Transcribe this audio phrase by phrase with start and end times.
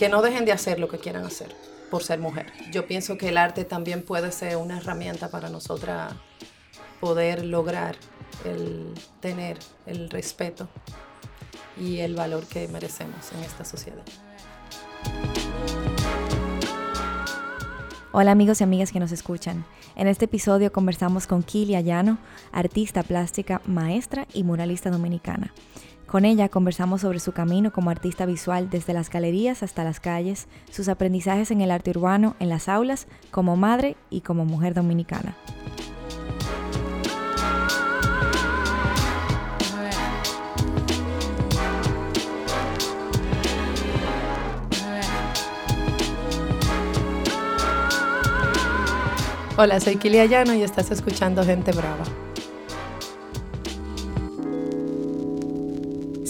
[0.00, 1.54] que no dejen de hacer lo que quieran hacer
[1.90, 2.46] por ser mujer.
[2.72, 6.14] Yo pienso que el arte también puede ser una herramienta para nosotras
[7.00, 7.96] poder lograr
[8.46, 10.70] el tener el respeto
[11.78, 14.02] y el valor que merecemos en esta sociedad.
[18.12, 19.66] Hola amigos y amigas que nos escuchan.
[19.96, 22.16] En este episodio conversamos con Kilia Llano,
[22.52, 25.52] artista plástica, maestra y muralista dominicana.
[26.10, 30.48] Con ella conversamos sobre su camino como artista visual desde las galerías hasta las calles,
[30.68, 35.36] sus aprendizajes en el arte urbano, en las aulas, como madre y como mujer dominicana.
[49.56, 52.02] Hola, soy Kilia Llano y estás escuchando Gente Brava.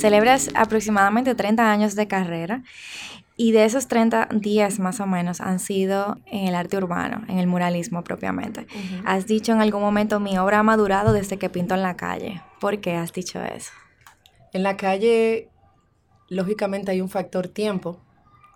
[0.00, 2.62] Celebras aproximadamente 30 años de carrera
[3.36, 7.38] y de esos 30 días más o menos han sido en el arte urbano, en
[7.38, 8.66] el muralismo propiamente.
[9.04, 12.40] Has dicho en algún momento, mi obra ha madurado desde que pinto en la calle.
[12.60, 13.72] ¿Por qué has dicho eso?
[14.54, 15.50] En la calle,
[16.30, 18.00] lógicamente hay un factor tiempo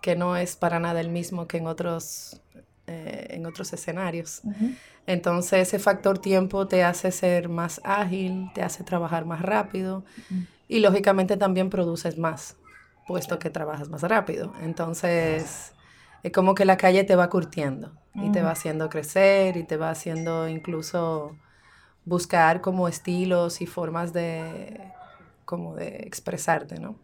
[0.01, 2.41] que no es para nada el mismo que en otros,
[2.87, 4.41] eh, en otros escenarios.
[5.05, 10.03] Entonces ese factor tiempo te hace ser más ágil, te hace trabajar más rápido
[10.67, 12.57] y lógicamente también produces más,
[13.07, 14.53] puesto que trabajas más rápido.
[14.61, 15.73] Entonces,
[16.23, 19.77] es como que la calle te va curtiendo y te va haciendo crecer y te
[19.77, 21.35] va haciendo incluso
[22.05, 24.91] buscar como estilos y formas de
[25.45, 26.95] como de expresarte, ¿no?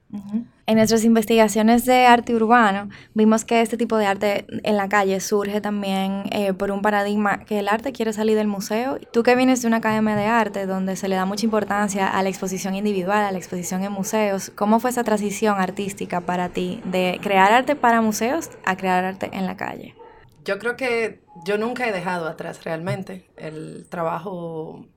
[0.65, 5.19] En nuestras investigaciones de arte urbano vimos que este tipo de arte en la calle
[5.19, 8.97] surge también eh, por un paradigma que el arte quiere salir del museo.
[9.13, 12.21] Tú que vienes de una academia de arte donde se le da mucha importancia a
[12.23, 16.81] la exposición individual, a la exposición en museos, ¿cómo fue esa transición artística para ti
[16.85, 19.95] de crear arte para museos a crear arte en la calle?
[20.43, 24.87] Yo creo que yo nunca he dejado atrás realmente el trabajo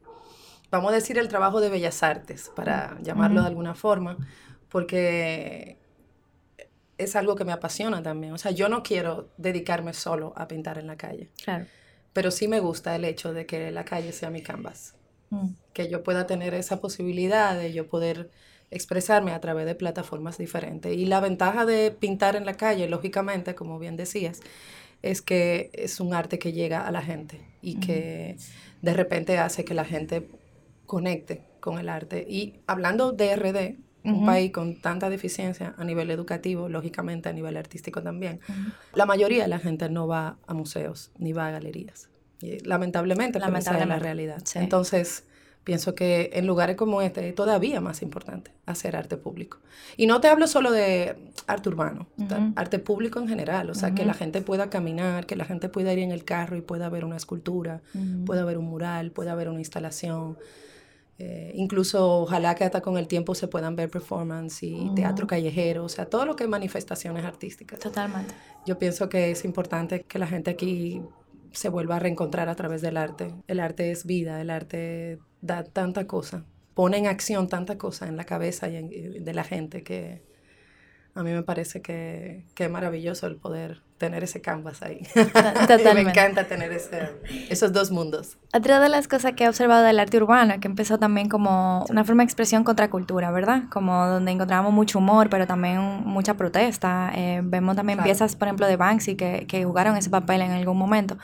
[0.79, 4.17] vamos a decir, el trabajo de bellas artes, para llamarlo de alguna forma,
[4.69, 5.79] porque
[6.99, 8.33] es algo que me apasiona también.
[8.33, 11.29] O sea, yo no quiero dedicarme solo a pintar en la calle.
[11.43, 11.67] Claro.
[12.13, 14.95] Pero sí me gusta el hecho de que la calle sea mi canvas.
[15.31, 15.49] Mm.
[15.73, 18.31] Que yo pueda tener esa posibilidad de yo poder
[18.71, 20.97] expresarme a través de plataformas diferentes.
[20.97, 24.41] Y la ventaja de pintar en la calle, lógicamente, como bien decías,
[25.03, 28.37] es que es un arte que llega a la gente y que
[28.83, 30.29] de repente hace que la gente
[30.87, 32.27] conecte con el arte.
[32.29, 37.57] Y hablando de RD, un país con tanta deficiencia a nivel educativo, lógicamente a nivel
[37.57, 38.41] artístico también,
[38.95, 42.11] la mayoría de la gente no va a museos ni va a galerías.
[42.41, 43.95] Y, lamentablemente, lamentablemente.
[43.95, 44.43] es la realidad.
[44.57, 45.25] Entonces,
[45.65, 49.59] pienso que en lugares como este es todavía más importante hacer arte público.
[49.97, 51.17] Y no te hablo solo de
[51.47, 52.07] arte urbano,
[52.57, 55.93] arte público en general, o sea, que la gente pueda caminar, que la gente pueda
[55.93, 57.81] ir en el carro y pueda ver una escultura,
[58.27, 60.37] pueda ver un mural, pueda ver una instalación.
[61.19, 65.85] Eh, incluso ojalá que hasta con el tiempo se puedan ver performance y teatro callejero,
[65.85, 67.79] o sea, todo lo que es manifestaciones artísticas.
[67.79, 68.35] Totalmente.
[68.67, 71.03] Yo pienso que es importante que la gente aquí
[71.53, 73.33] se vuelva a reencontrar a través del arte.
[73.47, 78.17] El arte es vida, el arte da tanta cosa, pone en acción tanta cosa en
[78.17, 80.23] la cabeza y de la gente que
[81.15, 85.07] a mí me parece que, que es maravilloso el poder tener ese canvas ahí.
[85.15, 86.05] Totalmente.
[86.05, 87.11] me encanta tener ese,
[87.49, 88.37] esos dos mundos.
[88.53, 92.05] Otra de las cosas que he observado del arte urbano, que empezó también como una
[92.05, 93.65] forma de expresión contra cultura, ¿verdad?
[93.71, 97.13] Como donde encontramos mucho humor, pero también mucha protesta.
[97.15, 100.77] Eh, vemos también piezas, por ejemplo, de Banksy que, que jugaron ese papel en algún
[100.77, 101.17] momento.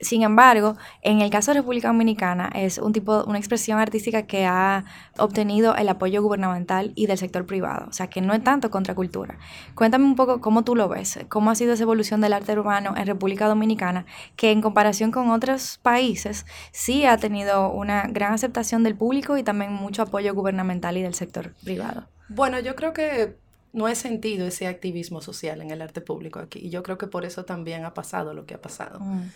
[0.00, 4.44] Sin embargo, en el caso de República Dominicana es un tipo, una expresión artística que
[4.44, 4.84] ha
[5.18, 8.94] obtenido el apoyo gubernamental y del sector privado, o sea que no es tanto contra
[8.94, 9.38] cultura.
[9.74, 12.94] Cuéntame un poco cómo tú lo ves, cómo ha sido esa evolución del arte urbano
[12.96, 14.06] en República Dominicana,
[14.36, 19.42] que en comparación con otros países sí ha tenido una gran aceptación del público y
[19.42, 22.06] también mucho apoyo gubernamental y del sector privado.
[22.28, 23.36] Bueno, yo creo que
[23.72, 27.06] no he sentido ese activismo social en el arte público aquí y yo creo que
[27.06, 29.00] por eso también ha pasado lo que ha pasado.
[29.00, 29.30] Mm.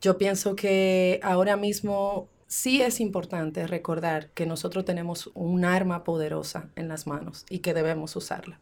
[0.00, 6.70] Yo pienso que ahora mismo sí es importante recordar que nosotros tenemos un arma poderosa
[6.76, 8.58] en las manos y que debemos usarla.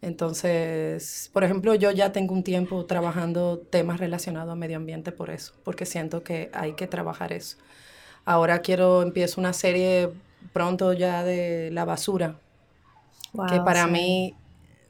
[0.00, 5.30] Entonces, por ejemplo, yo ya tengo un tiempo trabajando temas relacionados a medio ambiente por
[5.30, 7.58] eso, porque siento que hay que trabajar eso.
[8.24, 10.10] Ahora quiero, empiezo una serie
[10.54, 12.40] pronto ya de la basura,
[13.50, 14.34] que para mí,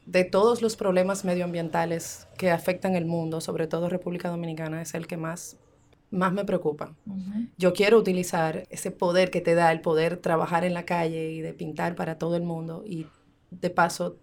[0.06, 5.08] de todos los problemas medioambientales que afectan el mundo, sobre todo República Dominicana, es el
[5.08, 5.56] que más
[6.10, 6.94] más me preocupa.
[7.56, 11.40] Yo quiero utilizar ese poder que te da el poder trabajar en la calle y
[11.40, 13.06] de pintar para todo el mundo y
[13.50, 14.16] de paso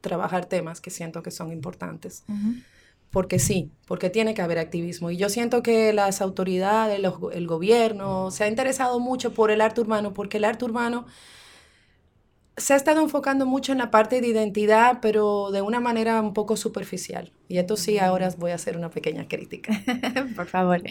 [0.00, 2.24] trabajar temas que siento que son importantes.
[3.10, 5.10] Porque sí, porque tiene que haber activismo.
[5.10, 7.00] Y yo siento que las autoridades,
[7.32, 11.06] el gobierno, se ha interesado mucho por el arte urbano, porque el arte urbano
[12.56, 16.32] se ha estado enfocando mucho en la parte de identidad, pero de una manera un
[16.32, 17.30] poco superficial.
[17.48, 19.72] Y esto sí, ahora voy a hacer una pequeña crítica.
[20.36, 20.82] Por favor.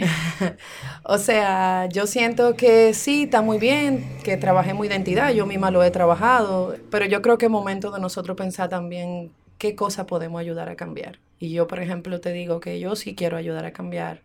[1.03, 5.83] o sea, yo siento que sí, está muy bien, que trabajemos identidad, yo misma lo
[5.83, 10.39] he trabajado, pero yo creo que es momento de nosotros pensar también qué cosa podemos
[10.39, 11.19] ayudar a cambiar.
[11.39, 14.21] Y yo, por ejemplo, te digo que yo sí quiero ayudar a cambiar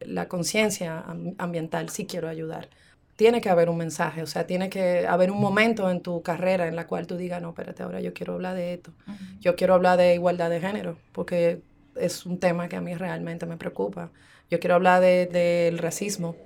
[0.00, 1.04] la conciencia
[1.38, 2.68] ambiental, sí quiero ayudar
[3.16, 6.66] tiene que haber un mensaje, o sea, tiene que haber un momento en tu carrera
[6.66, 8.92] en la cual tú digas, no, espérate, ahora yo quiero hablar de esto,
[9.40, 11.60] yo quiero hablar de igualdad de género, porque
[11.96, 14.10] es un tema que a mí realmente me preocupa.
[14.50, 16.36] Yo quiero hablar del de, racismo,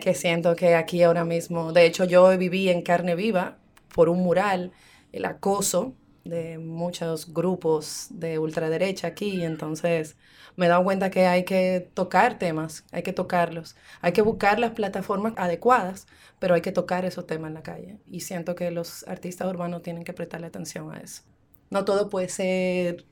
[0.00, 3.58] que siento que aquí ahora mismo, de hecho yo viví en carne viva
[3.94, 4.72] por un mural,
[5.12, 10.16] el acoso de muchos grupos de ultraderecha aquí, entonces
[10.56, 14.58] me he dado cuenta que hay que tocar temas, hay que tocarlos, hay que buscar
[14.58, 16.06] las plataformas adecuadas,
[16.38, 17.98] pero hay que tocar esos temas en la calle.
[18.06, 21.22] Y siento que los artistas urbanos tienen que prestarle atención a eso.
[21.70, 23.04] No todo puede ser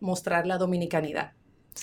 [0.00, 1.32] mostrar la dominicanidad.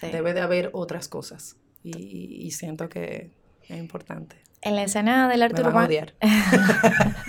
[0.01, 1.57] Debe de haber otras cosas.
[1.83, 3.31] Y, siento que
[3.67, 4.35] es importante.
[4.61, 5.89] En la escena del arte urbano.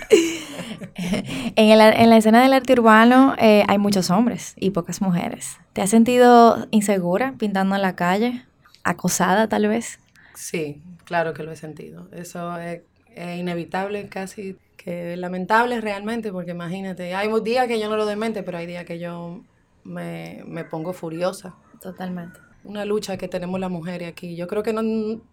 [1.55, 5.57] en, la escena del arte urbano eh, hay muchos hombres y pocas mujeres.
[5.73, 8.45] ¿Te has sentido insegura pintando en la calle?
[8.83, 9.99] ¿Acosada tal vez?
[10.35, 12.09] Sí, claro que lo he sentido.
[12.11, 12.81] Eso es,
[13.15, 18.57] inevitable casi, que lamentable realmente, porque imagínate, hay días que yo no lo demente, pero
[18.57, 19.43] hay días que yo
[19.83, 21.55] me, me pongo furiosa.
[21.81, 24.35] Totalmente una lucha que tenemos las mujeres aquí.
[24.35, 24.81] Yo creo que no,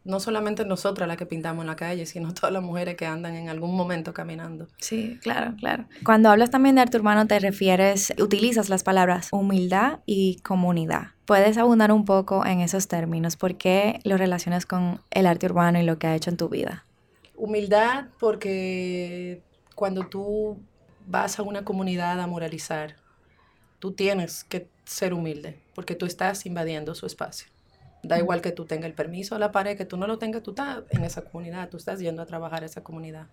[0.04, 3.34] no solamente nosotras las que pintamos en la calle, sino todas las mujeres que andan
[3.34, 4.68] en algún momento caminando.
[4.78, 5.84] Sí, claro, claro.
[6.04, 11.08] Cuando hablas también de arte urbano, te refieres, utilizas las palabras humildad y comunidad.
[11.26, 13.36] ¿Puedes abundar un poco en esos términos?
[13.36, 16.48] ¿Por qué lo relacionas con el arte urbano y lo que ha hecho en tu
[16.48, 16.84] vida?
[17.36, 19.42] Humildad porque
[19.74, 20.58] cuando tú
[21.06, 22.96] vas a una comunidad a moralizar,
[23.78, 27.46] tú tienes que ser humilde, porque tú estás invadiendo su espacio.
[28.02, 30.42] Da igual que tú tengas el permiso a la pared, que tú no lo tengas,
[30.42, 33.28] tú estás en esa comunidad, tú estás yendo a trabajar a esa comunidad.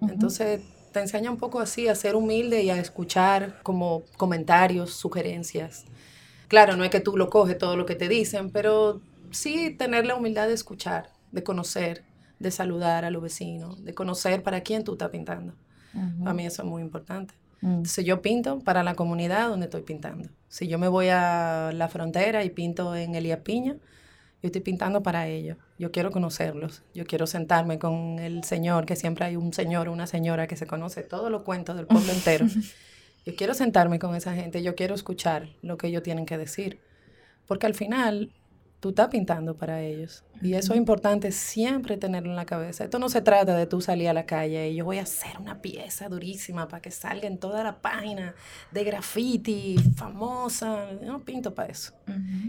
[0.00, 0.62] Entonces,
[0.92, 5.84] te enseña un poco así a ser humilde y a escuchar como comentarios, sugerencias.
[6.48, 10.06] Claro, no es que tú lo coges todo lo que te dicen, pero sí tener
[10.06, 12.04] la humildad de escuchar, de conocer,
[12.38, 15.52] de saludar a los vecinos, de conocer para quién tú estás pintando.
[16.20, 17.34] Para mí eso es muy importante.
[17.60, 17.66] Mm.
[17.68, 20.28] Entonces yo pinto para la comunidad donde estoy pintando.
[20.48, 23.76] Si yo me voy a la frontera y pinto en Elías Piña,
[24.42, 25.56] yo estoy pintando para ellos.
[25.78, 26.82] Yo quiero conocerlos.
[26.94, 30.56] Yo quiero sentarme con el señor, que siempre hay un señor o una señora que
[30.56, 32.46] se conoce todos los cuentos del pueblo entero.
[33.26, 34.62] Yo quiero sentarme con esa gente.
[34.62, 36.78] Yo quiero escuchar lo que ellos tienen que decir.
[37.46, 38.30] Porque al final
[38.80, 40.24] tú estás pintando para ellos.
[40.42, 42.84] Y eso es importante siempre tenerlo en la cabeza.
[42.84, 45.38] Esto no se trata de tú salir a la calle y yo voy a hacer
[45.40, 48.34] una pieza durísima para que salga en toda la página
[48.72, 50.90] de graffiti famosa.
[51.00, 51.92] Yo no pinto para eso.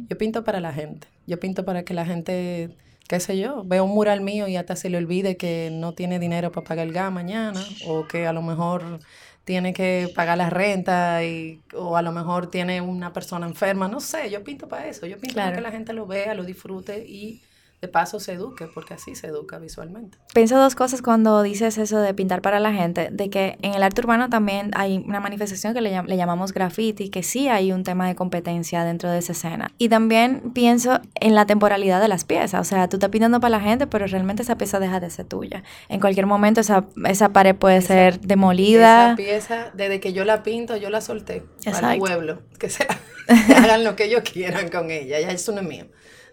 [0.09, 1.07] Yo pinto para la gente.
[1.25, 2.75] Yo pinto para que la gente,
[3.07, 6.19] qué sé yo, vea un mural mío y hasta se le olvide que no tiene
[6.19, 8.99] dinero para pagar el gas mañana o que a lo mejor
[9.47, 14.01] tiene que pagar la renta y, o a lo mejor tiene una persona enferma, no
[14.01, 17.05] sé, yo pinto para eso, yo pinto para que la gente lo vea, lo disfrute
[17.07, 17.41] y
[17.79, 20.17] de paso se eduque, porque así se educa visualmente.
[20.33, 23.83] Pienso dos cosas cuando dices eso de pintar para la gente, de que en el
[23.83, 28.07] arte urbano también hay una manifestación que le, llamamos graffiti, que sí hay un tema
[28.07, 29.71] de competencia dentro de esa escena.
[29.77, 33.51] Y también pienso en la temporalidad de las piezas, o sea, tú estás pintando para
[33.51, 35.63] la gente, pero realmente esa pieza deja de ser tuya.
[35.87, 39.09] En cualquier momento esa, esa pared puede ser demolida.
[39.09, 42.87] Esa pieza, desde que yo la pinto, yo la solté para el pueblo, que sea,
[43.55, 45.85] hagan lo que ellos quieran con ella, ya eso no es mío.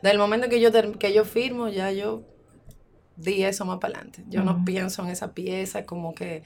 [0.04, 0.68] Del momento que yo,
[0.98, 2.24] que yo firmo, ya yo
[3.16, 4.22] di eso más para adelante.
[4.28, 6.42] Yo no pienso en esa pieza como que...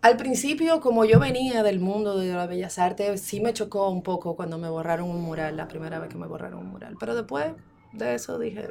[0.00, 4.02] Al principio, como yo venía del mundo de las bellas artes, sí me chocó un
[4.02, 6.96] poco cuando me borraron un mural, la primera vez que me borraron un mural.
[6.98, 7.52] Pero después
[7.92, 8.70] de eso dije...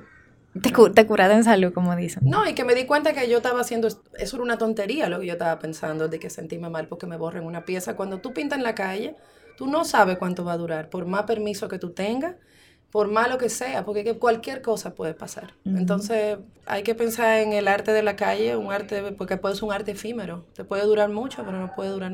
[0.60, 2.24] Te, te curaste en salud, como dicen.
[2.26, 5.20] No, y que me di cuenta que yo estaba haciendo, eso era una tontería lo
[5.20, 7.96] que yo estaba pensando, de que sentíme mal porque me borren una pieza.
[7.96, 9.16] Cuando tú pintas en la calle,
[9.58, 12.34] tú no sabes cuánto va a durar, por más permiso que tú tengas
[12.91, 15.53] por malo que sea, porque cualquier cosa puede pasar.
[15.65, 19.65] Entonces hay que pensar en el arte de la calle, un arte, porque puede ser
[19.65, 22.12] un arte efímero, te puede durar mucho, pero no puede durar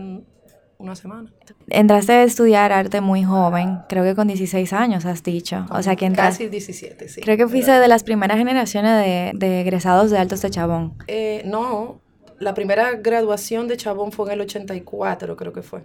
[0.78, 1.32] una semana.
[1.70, 5.66] Entraste a estudiar arte muy joven, creo que con 16 años has dicho.
[5.70, 7.22] o sea que Casi 17, sí.
[7.22, 10.96] Creo que fuiste de las primeras generaciones de, de egresados de Altos de Chabón.
[11.08, 12.02] Eh, no,
[12.40, 15.84] la primera graduación de Chabón fue en el 84, creo que fue.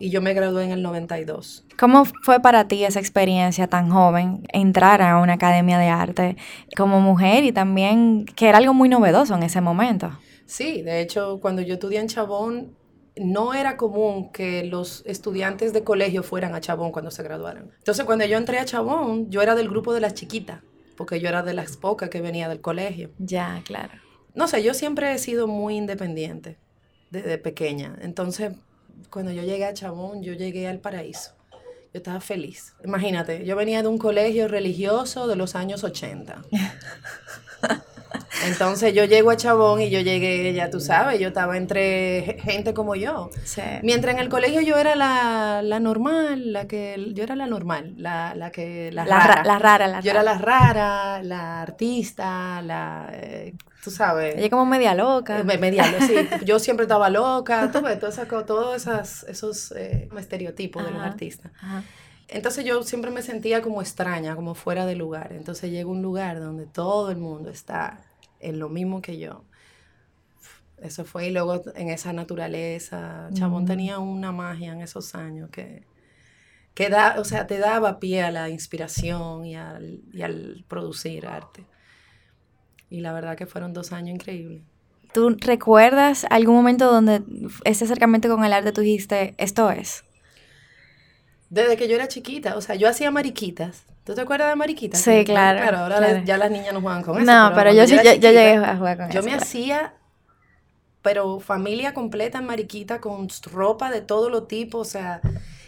[0.00, 1.66] Y yo me gradué en el 92.
[1.78, 6.36] ¿Cómo fue para ti esa experiencia tan joven, entrar a una academia de arte
[6.76, 10.18] como mujer y también que era algo muy novedoso en ese momento?
[10.46, 12.74] Sí, de hecho, cuando yo estudié en Chabón,
[13.14, 17.70] no era común que los estudiantes de colegio fueran a Chabón cuando se graduaran.
[17.76, 20.62] Entonces, cuando yo entré a Chabón, yo era del grupo de las chiquitas,
[20.96, 23.10] porque yo era de las pocas que venía del colegio.
[23.18, 23.92] Ya, claro.
[24.34, 26.56] No sé, yo siempre he sido muy independiente
[27.10, 27.98] desde pequeña.
[28.00, 28.52] Entonces,
[29.08, 31.32] cuando yo llegué a Chabón, yo llegué al paraíso.
[31.92, 32.74] Yo estaba feliz.
[32.84, 36.42] Imagínate, yo venía de un colegio religioso de los años 80.
[38.44, 42.74] Entonces yo llego a Chabón y yo llegué, ya tú sabes, yo estaba entre gente
[42.74, 43.30] como yo.
[43.82, 48.34] Mientras en el colegio yo era la, normal, la que, yo era la normal, la,
[48.34, 49.44] la que, la, rara.
[49.44, 54.36] la rara, la Yo era la rara, la artista, la, eh, tú sabes.
[54.36, 55.40] Ella como media loca.
[55.40, 56.14] Eh, media loca, sí.
[56.44, 61.52] Yo siempre estaba loca, tú ves, todos esas, esos eh, estereotipos de los artistas.
[62.28, 65.32] Entonces yo siempre me sentía como extraña, como fuera de lugar.
[65.32, 67.98] Entonces llego a un lugar donde todo el mundo está
[68.40, 69.44] en lo mismo que yo.
[70.78, 75.84] Eso fue, y luego en esa naturaleza, Chabón tenía una magia en esos años que,
[76.74, 81.26] que da, o sea, te daba pie a la inspiración y al, y al producir
[81.26, 81.66] arte.
[82.88, 84.62] Y la verdad que fueron dos años increíbles.
[85.12, 87.22] ¿Tú recuerdas algún momento donde
[87.64, 90.04] ese acercamiento con el arte tú dijiste, esto es?
[91.50, 95.00] Desde que yo era chiquita, o sea, yo hacía mariquitas ¿Tú te acuerdas de mariquitas?
[95.00, 95.60] Sí, claro.
[95.60, 97.30] Claro, ahora ya las niñas no juegan con eso.
[97.30, 99.14] No, pero, yo sí, yo, llegué a jugar con eso.
[99.14, 99.94] Yo me hacía,
[101.00, 105.20] pero familia completa en mariquita, con ropa de todo lo tipo, o sea,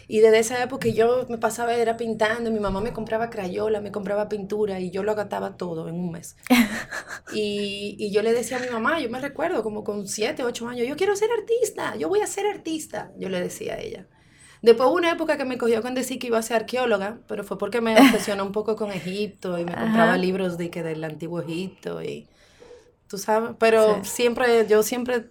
[0.09, 3.93] y desde esa época yo me pasaba, era pintando, mi mamá me compraba crayola, me
[3.93, 6.35] compraba pintura, y yo lo agataba todo en un mes.
[7.33, 10.67] y, y yo le decía a mi mamá, yo me recuerdo, como con siete, ocho
[10.67, 14.05] años, yo quiero ser artista, yo voy a ser artista, yo le decía a ella.
[14.63, 17.43] Después hubo una época que me cogió con decir que iba a ser arqueóloga, pero
[17.43, 21.03] fue porque me obsesionó un poco con Egipto y me compraba libros de que del
[21.03, 22.27] antiguo Egipto y
[23.09, 25.25] tú sabes, pero siempre yo siempre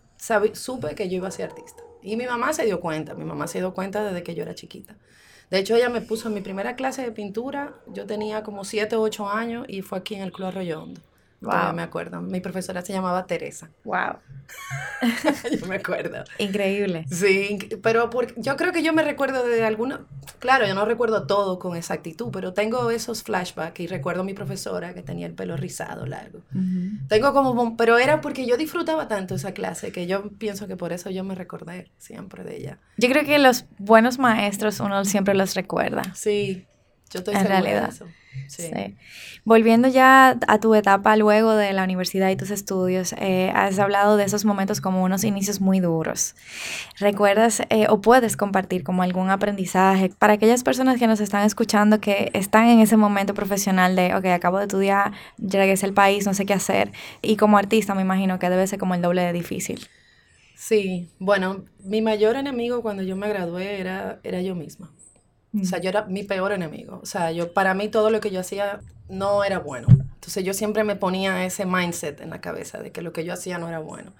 [0.53, 1.83] supe que yo iba a ser artista.
[2.03, 4.55] Y mi mamá se dio cuenta, mi mamá se dio cuenta desde que yo era
[4.55, 4.97] chiquita.
[5.51, 8.97] De hecho, ella me puso en mi primera clase de pintura, yo tenía como 7
[8.97, 11.01] o 8 años y fue aquí en el Club Arroyondo.
[11.43, 11.75] Wow.
[11.75, 12.21] me acuerdo.
[12.21, 13.71] Mi profesora se llamaba Teresa.
[13.85, 14.17] Wow.
[15.61, 16.25] yo me acuerdo.
[16.39, 17.05] Increíble.
[17.11, 20.07] Sí, pero yo creo que yo me recuerdo de alguna...
[20.39, 24.35] Claro, yo no recuerdo todo con exactitud, pero tengo esos flashbacks y recuerdo a mi
[24.35, 26.41] profesora que tenía el pelo rizado largo.
[27.09, 27.77] Tengo como...
[27.77, 31.25] Pero era porque yo disfrutaba tanto esa clase que yo pienso que por eso yo
[31.25, 32.79] me recordé siempre de ella.
[32.97, 36.03] Yo creo que los buenos maestros uno siempre los recuerda.
[36.15, 36.67] Sí,
[37.12, 37.88] yo estoy en realidad.
[37.88, 38.07] De eso.
[38.49, 38.71] Sí.
[39.45, 44.16] Volviendo ya a tu etapa luego de la universidad y tus estudios, eh, has hablado
[44.16, 46.35] de esos momentos como unos inicios muy duros.
[46.99, 52.00] ¿Recuerdas eh, o puedes compartir como algún aprendizaje para aquellas personas que nos están escuchando
[52.00, 56.35] que están en ese momento profesional de, ok, acabo de estudiar, llegué al país, no
[56.35, 56.92] sé qué hacer?
[57.21, 59.88] Y como artista me imagino que debe ser como el doble de difícil.
[60.54, 64.92] Sí, bueno, mi mayor enemigo cuando yo me gradué era, era yo misma.
[65.61, 67.00] O sea, yo era mi peor enemigo.
[67.02, 69.87] O sea, yo, para mí todo lo que yo hacía no era bueno.
[69.90, 73.32] Entonces yo siempre me ponía ese mindset en la cabeza de que lo que yo
[73.35, 74.12] hacía no era bueno.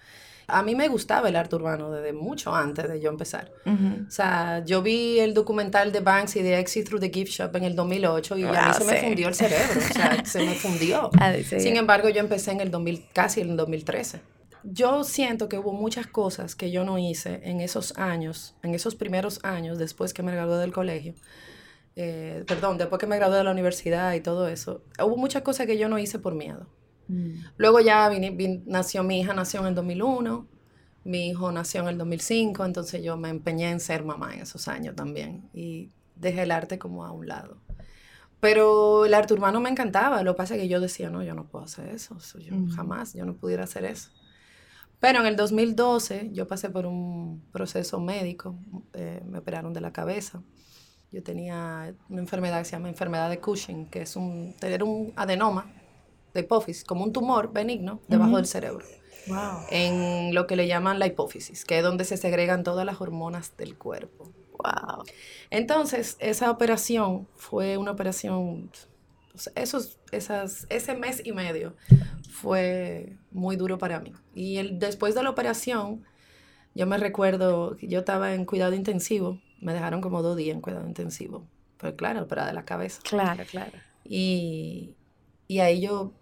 [0.49, 3.51] A mí me gustaba el arte urbano desde mucho antes de yo empezar.
[3.65, 7.65] O sea, yo vi el documental de Banksy de Exit Through the Gift Shop en
[7.65, 9.79] el 2008 y a mí se me fundió el cerebro.
[9.79, 11.11] O sea, se me fundió.
[11.19, 14.21] Ah, Sin embargo, yo empecé en el 2000, casi en el 2013
[14.65, 18.95] yo siento que hubo muchas cosas que yo no hice en esos años, en esos
[18.95, 21.15] primeros años después que me gradué del colegio.
[21.95, 24.83] Eh, perdón, después que me gradué de la universidad y todo eso.
[24.99, 26.67] Hubo muchas cosas que yo no hice por miedo.
[27.09, 27.45] Mm.
[27.57, 28.11] Luego ya
[28.67, 30.47] nació mi hija, nació en el 2001,
[31.05, 34.69] mi hijo nació en el 2005, entonces yo me empeñé en ser mamá en esos
[34.69, 37.59] años también y dejé el arte como a un lado.
[38.41, 41.35] Pero el arte urbano me encantaba, lo que pasa es que yo decía, no, yo
[41.35, 42.71] no puedo hacer eso, yo mm.
[42.71, 44.11] jamás, yo no pudiera hacer eso.
[45.03, 48.55] Pero en el 2012 yo pasé por un proceso médico,
[48.93, 50.45] eh, me operaron de la cabeza.
[51.11, 55.13] Yo tenía una enfermedad que se llama enfermedad de Cushing, que es un, tener un
[55.17, 55.67] adenoma
[56.33, 58.87] de hipófisis, como un tumor benigno debajo del cerebro.
[59.27, 59.65] Wow.
[59.71, 63.57] En lo que le llaman la hipófisis, que es donde se segregan todas las hormonas
[63.57, 64.31] del cuerpo.
[64.53, 65.03] Wow.
[65.51, 68.71] Entonces, esa operación fue una operación
[69.55, 71.75] esos, esas, ese mes y medio
[72.31, 74.13] fue muy duro para mí.
[74.35, 76.05] Y el, después de la operación,
[76.75, 80.61] yo me recuerdo que yo estaba en cuidado intensivo, me dejaron como dos días en
[80.61, 81.47] cuidado intensivo,
[81.79, 83.01] pero claro, para de la cabeza.
[83.03, 83.73] Claro, claro.
[84.05, 84.95] Y,
[85.49, 86.13] y ahí yo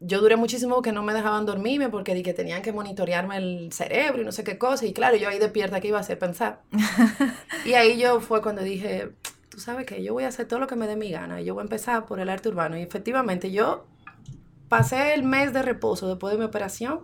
[0.00, 3.72] yo duré muchísimo que no me dejaban dormirme porque di que tenían que monitorearme el
[3.72, 4.84] cerebro y no sé qué cosa.
[4.86, 6.18] Y claro, yo ahí despierta, ¿qué iba a hacer?
[6.18, 6.60] Pensar.
[7.64, 9.12] y ahí yo fue cuando dije,
[9.48, 11.40] tú sabes que yo voy a hacer todo lo que me dé mi gana.
[11.40, 12.76] Yo voy a empezar por el arte urbano.
[12.76, 13.86] Y efectivamente yo
[14.68, 17.00] pasé el mes de reposo después de mi operación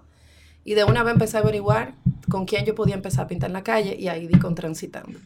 [0.65, 1.95] y de una vez empecé a averiguar
[2.29, 5.19] con quién yo podía empezar a pintar en la calle y ahí di con Transitando.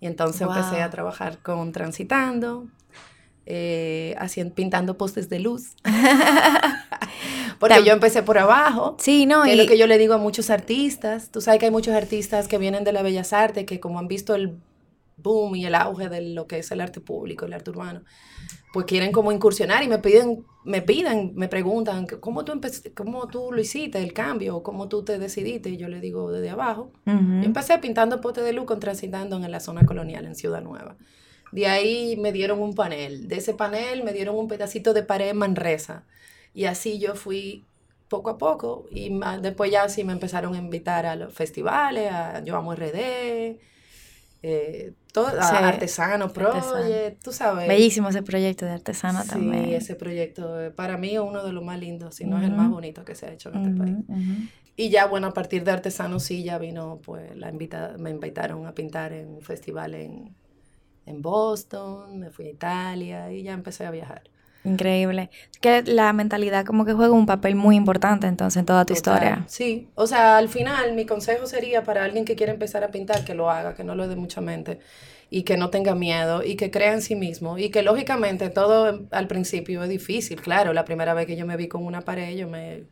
[0.00, 2.66] Y entonces empecé a trabajar con Transitando,
[3.46, 5.74] eh, haciendo, pintando postes de luz.
[7.58, 8.96] Porque yo empecé por abajo.
[8.98, 9.44] Sí, no.
[9.44, 11.30] Que es lo que yo le digo a muchos artistas.
[11.30, 14.08] Tú sabes que hay muchos artistas que vienen de la Bellas Artes que como han
[14.08, 14.58] visto el
[15.16, 18.02] boom y el auge de lo que es el arte público, el arte urbano,
[18.76, 22.60] pues quieren como incursionar y me piden, me piden, me preguntan, ¿cómo tú,
[22.94, 24.62] cómo tú lo hiciste, el cambio?
[24.62, 25.70] ¿Cómo tú te decidiste?
[25.70, 26.92] Y yo le digo desde abajo.
[27.06, 30.98] Yo empecé pintando potes de luz, transitando en la zona colonial, en Ciudad Nueva.
[31.52, 33.28] De ahí me dieron un panel.
[33.28, 36.04] De ese panel me dieron un pedacito de pared en Manresa.
[36.52, 37.64] Y así yo fui
[38.10, 38.84] poco a poco.
[38.90, 43.58] Y después ya sí me empezaron a invitar a los festivales, a Yo Amo RD,
[44.42, 47.66] eh, todo, Artesano Project, tú sabes.
[47.66, 49.64] Bellísimo ese proyecto de Artesano también.
[49.64, 52.44] Sí, ese proyecto eh, para mí es uno de los más lindos, si no es
[52.44, 53.96] el más bonito que se ha hecho en este país.
[54.76, 58.66] Y ya, bueno, a partir de Artesano sí, ya vino, pues, la invita me invitaron
[58.66, 60.36] a pintar en un festival en,
[61.06, 64.22] en Boston, me fui a Italia y ya empecé a viajar.
[64.66, 65.30] Increíble.
[65.60, 69.44] Que la mentalidad como que juega un papel muy importante entonces en toda tu historia.
[69.48, 73.24] Sí, o sea, al final mi consejo sería para alguien que quiere empezar a pintar
[73.24, 74.80] que lo haga, que no lo dé mucha mente
[75.30, 79.06] y que no tenga miedo y que crea en sí mismo y que lógicamente todo
[79.10, 82.36] al principio es difícil, claro, la primera vez que yo me vi con una pared,
[82.36, 82.84] yo me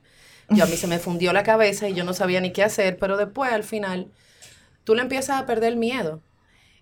[0.51, 2.99] yo a mí se me fundió la cabeza y yo no sabía ni qué hacer,
[2.99, 4.09] pero después al final
[4.85, 6.21] tú le empiezas a perder el miedo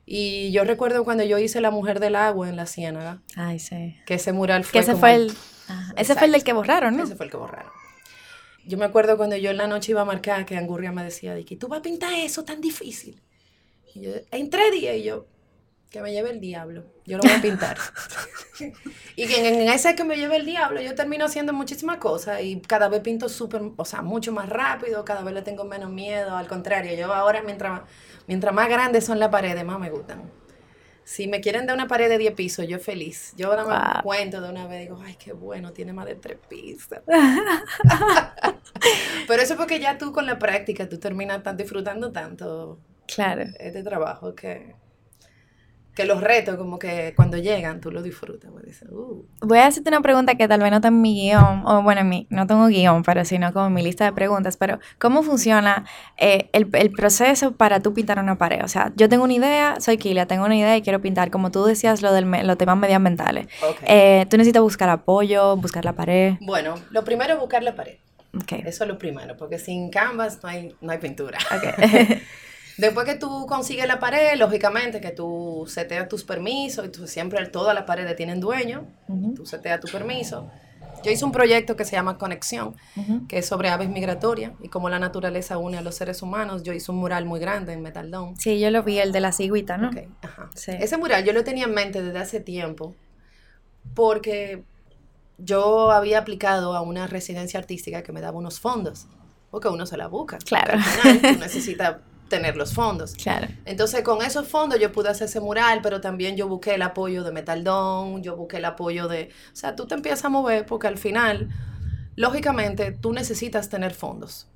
[0.04, 3.22] y yo recuerdo cuando yo hice La Mujer del Agua en la Ciénaga.
[3.36, 3.96] Ay, sí.
[4.06, 4.72] Que ese mural fue.
[4.72, 5.32] Que ese fue el.
[5.96, 7.04] ese fue el del que borraron, ¿no?
[7.04, 7.70] Ese fue el que borraron.
[8.64, 11.34] Yo me acuerdo cuando yo en la noche iba a marcar que Angurria me decía,
[11.34, 13.20] Diki, ¿tú vas a pintar eso tan difícil?
[13.94, 15.26] Y yo, en tres días, y yo,
[15.90, 17.76] que me lleve el diablo, yo lo voy a pintar.
[19.16, 22.60] y que en, ese que me lleve el diablo, yo termino haciendo muchísimas cosas y
[22.60, 26.36] cada vez pinto súper, o sea, mucho más rápido, cada vez le tengo menos miedo,
[26.36, 27.82] al contrario, yo ahora mientras
[28.26, 30.22] Mientras más grandes son las paredes, más me gustan.
[31.04, 33.34] Si me quieren dar una pared de 10 pisos, yo feliz.
[33.36, 36.38] Yo ahora me cuento de una vez, digo, ay, qué bueno, tiene más de 3
[36.48, 37.00] pisos.
[39.26, 43.42] Pero eso es porque ya tú con la práctica, tú terminas disfrutando tanto claro.
[43.58, 44.74] este trabajo que
[45.94, 48.50] que los retos, como que cuando llegan, tú lo disfrutas.
[48.50, 49.26] Pues, uh".
[49.40, 52.00] Voy a hacerte una pregunta que tal vez no está en mi guion, o bueno,
[52.00, 55.22] en mi, no tengo guion, pero sino como en mi lista de preguntas, pero ¿cómo
[55.22, 55.84] funciona
[56.16, 58.64] eh, el, el, proceso para tú pintar una pared?
[58.64, 61.50] O sea, yo tengo una idea, soy Kilia, tengo una idea y quiero pintar, como
[61.50, 63.46] tú decías, lo del los temas medioambientales.
[63.82, 66.36] Eh, tú necesitas buscar apoyo, buscar la pared.
[66.40, 67.96] Bueno, lo primero es buscar la pared.
[68.42, 68.62] Okay.
[68.64, 71.38] Eso es lo primero, porque sin canvas no hay, no hay pintura.
[71.54, 72.22] Okay.
[72.78, 77.44] Después que tú consigues la pared, lógicamente que tú seteas tus permisos, y tú siempre
[77.46, 78.86] todas las paredes tienen dueño,
[79.36, 80.50] tú seteas tu permiso.
[81.04, 82.76] Yo hice un proyecto que se llama Conexión,
[83.28, 86.62] que es sobre aves migratorias y cómo la naturaleza une a los seres humanos.
[86.62, 88.36] Yo hice un mural muy grande en Metaldón.
[88.38, 89.90] Sí, yo lo vi, el de la cigüita, ¿no?
[90.66, 92.94] Ese mural yo lo tenía en mente desde hace tiempo
[93.94, 94.62] porque
[95.38, 99.06] yo había aplicado a una residencia artística que me daba unos fondos,
[99.50, 100.38] porque uno se la busca.
[100.38, 100.74] Claro.
[100.74, 101.96] Al final, tú necesitas
[102.32, 103.12] tener los fondos.
[103.12, 103.46] Claro.
[103.66, 107.22] Entonces, con esos fondos yo pude hacer ese mural, pero también yo busqué el apoyo
[107.24, 109.28] de Metaldón, yo busqué el apoyo de...
[109.52, 111.50] O sea, tú te empiezas a mover porque al final,
[112.16, 114.48] lógicamente, tú necesitas tener fondos.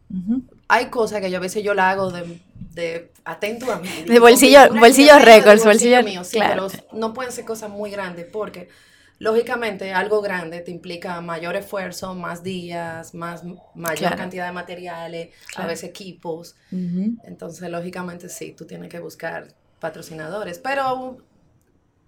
[0.68, 2.40] Hay cosas que yo a veces yo la hago de,
[2.72, 3.88] de atento a mí.
[4.06, 8.70] De bolsillo, bolsillo récords, bolsillo, mío, sí, pero no pueden ser cosas muy grandes porque
[9.18, 13.42] Lógicamente, algo grande te implica mayor esfuerzo, más días, más,
[13.74, 16.55] mayor cantidad de materiales, a veces equipos.
[17.24, 19.48] Entonces, lógicamente, sí, tú tienes que buscar
[19.81, 20.59] patrocinadores.
[20.59, 21.18] Pero,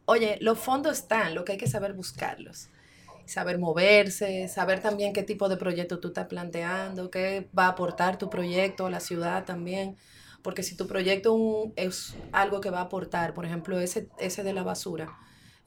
[0.04, 2.68] oye, los fondos están, lo que hay que saber buscarlos.
[3.24, 8.18] Saber moverse, saber también qué tipo de proyecto tú estás planteando, qué va a aportar
[8.18, 9.96] tu proyecto a la ciudad también.
[10.42, 14.52] Porque si tu proyecto es algo que va a aportar, por ejemplo, ese, ese de
[14.52, 15.16] la basura,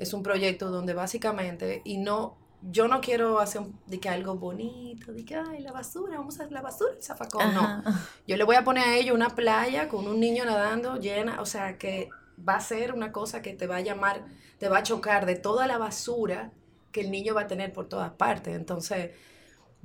[0.02, 5.14] es un proyecto donde básicamente, y no, yo no quiero hacer de que algo bonito,
[5.14, 7.84] de que, ay, la basura, vamos a la basura, el zafacón, no.
[8.28, 11.46] Yo le voy a poner a ellos una playa con un niño nadando llena, o
[11.46, 12.10] sea, que
[12.48, 14.26] va a ser una cosa que te va a llamar,
[14.58, 16.52] te va a chocar de toda la basura
[16.92, 18.56] que el niño va a tener por todas partes.
[18.56, 19.12] Entonces,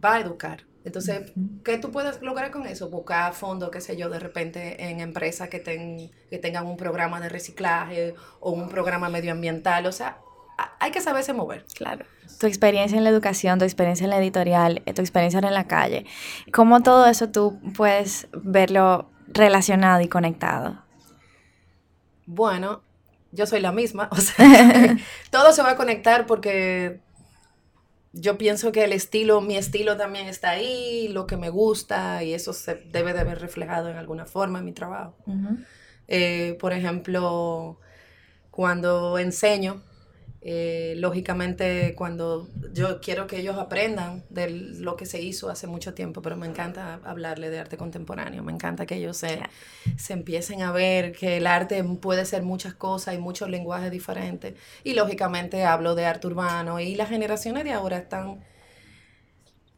[0.02, 0.64] va a educar.
[0.87, 1.33] Entonces,
[1.64, 2.88] ¿qué tú puedes lograr con eso?
[2.88, 7.18] Buscar fondos, qué sé yo, de repente en empresas que, ten, que tengan un programa
[7.20, 9.85] de reciclaje o un programa medioambiental.
[9.87, 10.18] O sea,
[10.79, 11.66] hay que saberse mover.
[11.75, 12.07] Claro.
[12.38, 15.66] Tu experiencia en la educación, tu experiencia en la editorial, eh, tu experiencia en la
[15.66, 16.07] calle,
[16.53, 20.85] ¿cómo todo eso tú puedes verlo relacionado y conectado?
[22.27, 22.83] Bueno,
[23.33, 24.96] yo soy la misma, o sea,
[25.31, 27.01] todo se va a conectar porque
[28.18, 32.35] yo pienso que el estilo, mi estilo también está ahí, lo que me gusta y
[32.35, 35.16] eso se debe de ver reflejado en alguna forma en mi trabajo.
[36.09, 37.79] Eh, por ejemplo,
[38.50, 39.83] cuando enseño,
[40.48, 45.92] eh, lógicamente, cuando yo quiero que ellos aprendan de lo que se hizo hace mucho
[45.92, 49.40] tiempo, pero me encanta hablarle de arte contemporáneo, me encanta que ellos se,
[49.96, 54.54] se empiecen a ver que el arte puede ser muchas cosas y muchos lenguajes diferentes.
[54.85, 58.44] Y lógicamente hablo de arte urbano y las generaciones de ahora están,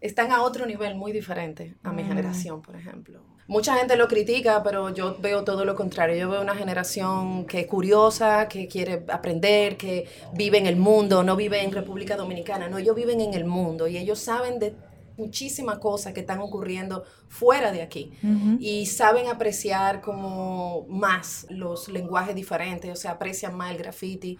[0.02, 2.08] están a otro nivel muy diferente a mi mm.
[2.08, 6.16] generación, por ejemplo mucha gente lo critica, pero yo veo todo lo contrario.
[6.16, 11.24] Yo veo una generación que es curiosa, que quiere aprender, que vive en el mundo,
[11.24, 14.76] no vive en República Dominicana, no, ellos viven en el mundo y ellos saben de
[15.16, 18.12] muchísimas cosas que están ocurriendo fuera de aquí
[18.60, 24.38] y saben apreciar como más los lenguajes diferentes, o sea, aprecian más el graffiti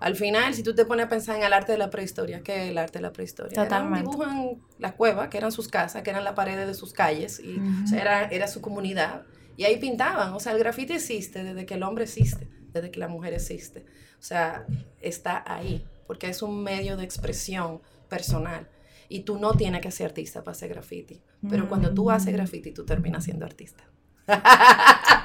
[0.00, 2.64] al final, si tú te pones a pensar en el arte de la prehistoria, ¿qué
[2.64, 3.62] es el arte de la prehistoria?
[3.62, 4.10] Totalmente.
[4.10, 7.60] dibujan la cueva, que eran sus casas, que eran las paredes de sus calles, y
[7.94, 9.26] era, era su comunidad.
[9.58, 10.32] Y ahí pintaban.
[10.32, 13.84] O sea, el grafiti existe desde que el hombre existe, desde que la mujer existe.
[14.18, 14.64] O sea,
[15.02, 18.68] está ahí, porque es un medio de expresión personal.
[19.10, 21.20] Y tú no tienes que ser artista para hacer graffiti.
[21.50, 23.84] Pero cuando tú haces graffiti, tú terminas siendo artista.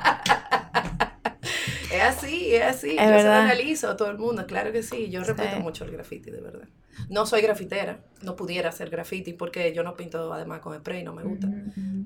[2.10, 2.96] Es así, es así.
[2.96, 5.10] yo se lo analizo a todo el mundo, claro que sí.
[5.10, 6.68] Yo respeto mucho el graffiti, de verdad.
[7.10, 11.13] No soy grafitera, no pudiera hacer graffiti porque yo no pinto además con spray, no
[11.13, 11.47] me gusta.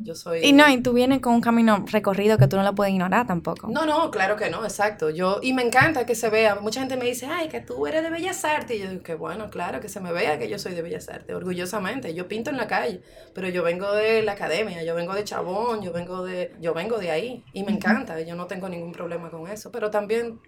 [0.02, 0.46] Yo soy...
[0.46, 3.28] Y no, y tú vienes con un camino recorrido que tú no lo puedes ignorar
[3.28, 3.68] tampoco.
[3.70, 5.10] No, no, claro que no, exacto.
[5.10, 6.56] Yo, y me encanta que se vea.
[6.56, 8.78] Mucha gente me dice, ay, que tú eres de Bellas Artes.
[8.78, 11.10] Y yo digo, que bueno, claro, que se me vea que yo soy de Bellas
[11.10, 12.14] Artes, orgullosamente.
[12.14, 13.02] Yo pinto en la calle,
[13.34, 16.98] pero yo vengo de la academia, yo vengo de Chabón, yo vengo de, yo vengo
[16.98, 17.44] de ahí.
[17.54, 19.72] Y me encanta, yo no tengo ningún problema con eso.
[19.72, 20.40] Pero también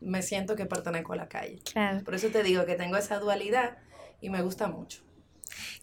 [0.00, 1.58] me siento que pertenezco a la calle.
[1.70, 2.04] Claro.
[2.04, 3.78] Por eso te digo que tengo esa dualidad
[4.20, 5.08] y me gusta mucho.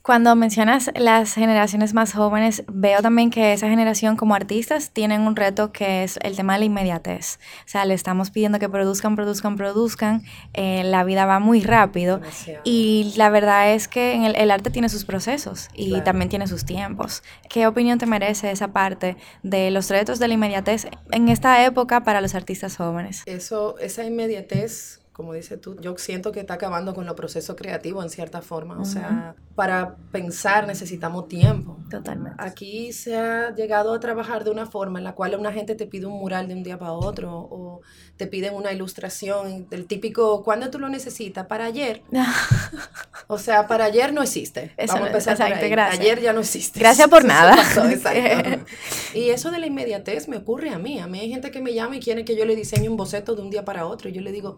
[0.01, 5.35] Cuando mencionas las generaciones más jóvenes, veo también que esa generación como artistas tienen un
[5.35, 7.39] reto que es el tema de la inmediatez.
[7.65, 10.23] O sea, le estamos pidiendo que produzcan, produzcan, produzcan.
[10.53, 12.21] Eh, la vida va muy rápido.
[12.63, 16.65] Y la verdad es que en el, arte tiene sus procesos y también tiene sus
[16.65, 17.23] tiempos.
[17.49, 22.03] ¿Qué opinión te merece esa parte de los retos de la inmediatez en esta época
[22.03, 23.23] para los artistas jóvenes?
[23.25, 28.03] Eso, esa inmediatez como dices tú, yo siento que está acabando con los procesos creativos
[28.03, 28.77] en cierta forma.
[28.81, 31.77] O sea, para pensar necesitamos tiempo.
[31.89, 32.35] Totalmente.
[32.37, 35.87] Aquí se ha llegado a trabajar de una forma en la cual una gente te
[35.87, 37.79] pide un mural de un día para otro o
[38.17, 41.47] te piden una ilustración del típico, ¿cuándo tú lo necesitas?
[41.47, 42.03] Para ayer.
[43.27, 44.73] o sea, para ayer no existe.
[44.77, 46.01] Vamos a empezar Gracias.
[46.01, 46.77] Ayer ya no existe.
[46.77, 47.55] Gracias por nada.
[49.13, 50.99] y eso de la inmediatez me ocurre a mí.
[50.99, 53.33] A mí hay gente que me llama y quiere que yo le diseñe un boceto
[53.33, 54.09] de un día para otro.
[54.09, 54.57] Y yo le digo,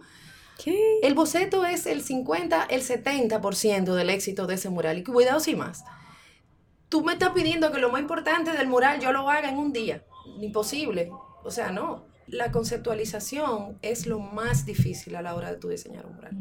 [0.65, 4.97] el boceto es el 50, el 70% del éxito de ese mural.
[4.97, 5.83] Y cuidado sin más.
[6.89, 9.73] Tú me estás pidiendo que lo más importante del mural yo lo haga en un
[9.73, 10.03] día.
[10.39, 11.11] Imposible.
[11.43, 12.05] O sea, no.
[12.27, 16.37] La conceptualización es lo más difícil a la hora de tu diseñar un mural.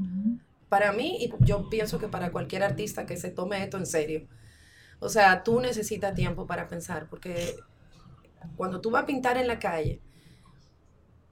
[0.69, 4.27] Para mí, y yo pienso que para cualquier artista que se tome esto en serio.
[4.99, 7.55] O sea, tú necesitas tiempo para pensar, porque
[8.57, 10.01] cuando tú vas a pintar en la calle,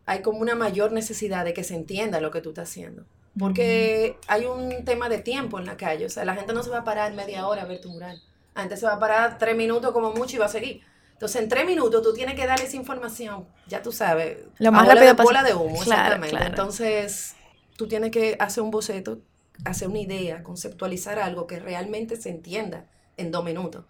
[0.07, 3.05] hay como una mayor necesidad de que se entienda lo que tú estás haciendo.
[3.39, 6.07] Porque hay un tema de tiempo en la calle.
[6.07, 8.23] O sea, la gente no se va a parar media hora a ver tu mural.
[8.55, 10.83] La gente se va a parar tres minutos como mucho y va a seguir.
[11.13, 13.47] Entonces, en tres minutos tú tienes que dar esa información.
[13.67, 14.39] Ya tú sabes.
[14.59, 16.45] Lo más rápido de bola de humo, exactamente.
[16.45, 17.35] Entonces,
[17.77, 19.19] tú tienes que hacer un boceto,
[19.65, 22.87] hacer una idea, conceptualizar algo que realmente se entienda
[23.17, 23.85] en dos minutos.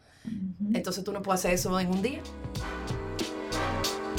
[0.73, 2.23] Entonces, tú no puedes hacer eso en un día.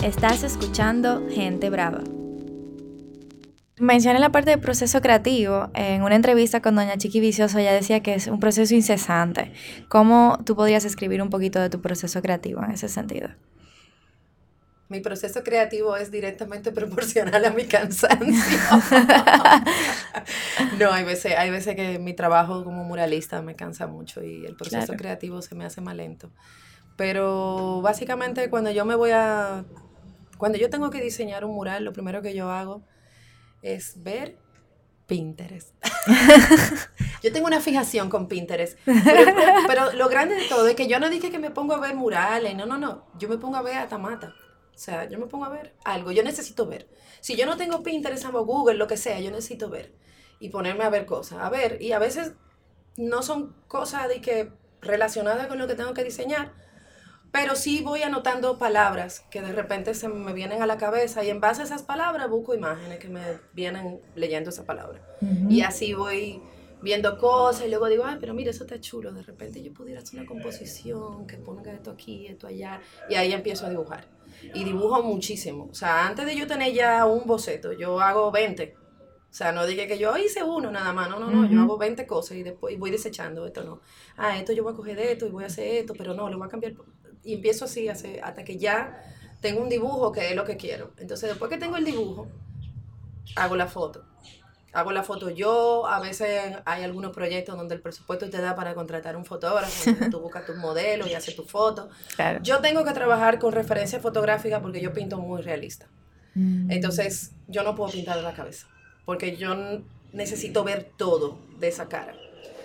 [0.04, 2.04] Estás escuchando Gente Brava.
[3.78, 5.70] Mencioné la parte del proceso creativo.
[5.74, 9.52] En una entrevista con doña Chiqui Vicioso, ella decía que es un proceso incesante.
[9.90, 13.30] ¿Cómo tú podrías escribir un poquito de tu proceso creativo en ese sentido?
[14.88, 18.30] Mi proceso creativo es directamente proporcional a mi cansancio.
[20.80, 24.56] no, hay veces, hay veces que mi trabajo como muralista me cansa mucho y el
[24.56, 26.30] proceso creativo se me hace más lento.
[26.96, 29.66] Pero básicamente cuando yo me voy a
[30.38, 32.84] cuando yo tengo que diseñar un mural, lo primero que yo hago
[33.62, 34.38] es ver
[35.08, 35.74] Pinterest.
[37.24, 38.78] yo tengo una fijación con Pinterest.
[39.68, 41.96] Pero, lo grande de todo es que yo no dije que me pongo a ver
[41.96, 43.06] murales, no, no, no.
[43.18, 44.34] Yo me pongo a ver a Tamata.
[44.74, 46.90] O sea, yo me pongo a ver algo, yo necesito ver.
[47.22, 49.94] Si yo no tengo Pinterest o Google, lo que sea, yo necesito ver.
[50.40, 51.40] y ponerme a ver cosas.
[51.40, 52.34] A ver, y a veces
[52.98, 56.54] no son cosas de que relacionadas con lo que tengo que diseñar,
[57.36, 61.30] pero sí voy anotando palabras que de repente se me vienen a la cabeza y
[61.30, 65.02] en base a esas palabras busco imágenes que me vienen leyendo esa palabra.
[65.50, 66.42] Y así voy
[66.82, 70.00] viendo cosas y luego digo, ay, pero mira, eso está chulo, de repente yo pudiera
[70.00, 74.08] hacer una composición que ponga esto aquí, esto allá, y ahí empiezo a dibujar.
[74.54, 75.68] Y dibujo muchísimo.
[75.70, 78.76] O sea, antes de yo tener ya un boceto, yo hago 20
[79.36, 81.78] o sea, no dije que yo hice uno nada más, no, no, no, yo hago
[81.78, 83.82] 20 cosas y después voy desechando, esto no.
[84.16, 86.30] Ah, esto yo voy a coger de esto y voy a hacer esto, pero no,
[86.30, 86.72] lo voy a cambiar.
[87.26, 89.04] Y empiezo así hasta que ya
[89.42, 90.94] tengo un dibujo que es lo que quiero.
[90.98, 92.28] Entonces, después que tengo el dibujo,
[93.36, 94.06] hago la foto.
[94.72, 98.76] Hago la foto yo, a veces hay algunos proyectos donde el presupuesto te da para
[98.76, 101.90] contratar un fotógrafo, tú buscas tus modelos y haces tu foto.
[102.44, 105.88] Yo tengo que trabajar con referencia fotográfica porque yo pinto muy realista.
[106.34, 106.72] Mm.
[106.72, 108.68] Entonces, yo no puedo pintar de la cabeza
[109.06, 109.56] porque yo
[110.12, 112.16] necesito ver todo de esa cara.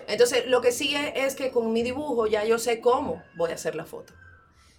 [0.08, 3.54] Entonces, lo que sí es, que con mi dibujo ya yo sé cómo voy a
[3.54, 4.12] hacer la foto.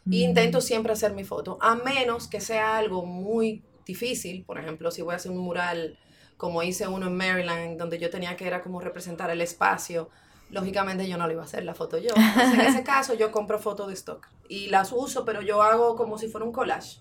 [0.06, 0.14] Mm.
[0.14, 4.44] intento siempre hacer mi foto, a menos que sea algo muy difícil.
[4.46, 5.98] Por ejemplo, si voy a hacer un mural
[6.38, 10.10] como hice uno en Maryland, donde yo tenía que era como representar el espacio,
[10.50, 12.10] lógicamente yo no le iba a hacer la foto yo.
[12.16, 15.96] Entonces, en ese caso yo compro fotos de stock y las uso, pero yo hago
[15.96, 17.00] como si fuera un collage.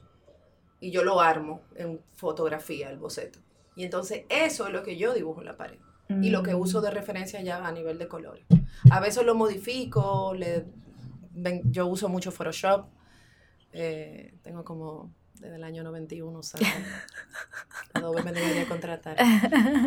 [0.79, 3.39] Y yo lo armo en fotografía, el boceto.
[3.77, 5.79] Y entonces eso es lo que yo dibujo en la pared.
[6.23, 8.45] Y lo que uso de referencia ya a nivel de colores.
[8.91, 10.67] A veces lo modifico, le,
[11.65, 12.87] yo uso mucho Photoshop.
[13.73, 16.69] Eh, tengo como desde el año 91, ¿sabes?
[17.95, 19.17] Adobe me debería contratar.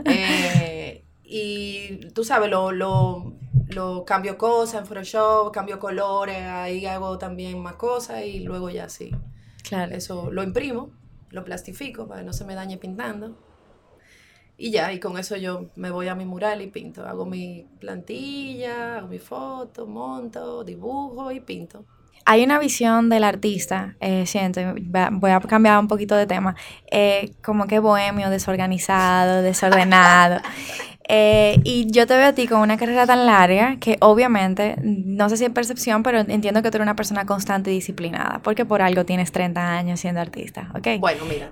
[0.05, 3.33] Eh, y tú sabes, lo, lo,
[3.69, 8.89] lo, cambio cosas en Photoshop, cambio colores, ahí hago también más cosas y luego ya
[8.89, 9.11] sí.
[9.63, 9.95] Claro.
[9.95, 10.91] Eso lo imprimo,
[11.29, 13.37] lo plastifico para que no se me dañe pintando
[14.57, 17.05] y ya, y con eso yo me voy a mi mural y pinto.
[17.05, 21.85] Hago mi plantilla, hago mi foto, monto, dibujo y pinto.
[22.25, 24.61] Hay una visión del artista, eh, siento,
[25.11, 26.55] voy a cambiar un poquito de tema,
[26.89, 30.39] eh, como que bohemio, desorganizado, desordenado.
[31.09, 35.27] Eh, y yo te veo a ti con una carrera tan larga que obviamente, no
[35.27, 38.63] sé si es percepción, pero entiendo que tú eres una persona constante y disciplinada, porque
[38.63, 41.01] por algo tienes 30 años siendo artista, ¿ok?
[41.01, 41.51] Bueno, mira.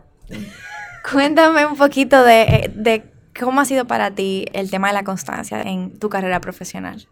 [1.10, 5.62] Cuéntame un poquito de, de cómo ha sido para ti el tema de la constancia
[5.62, 7.08] en tu carrera profesional.